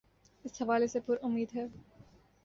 [0.45, 1.65] اس حوالے سے پرا مید ہے۔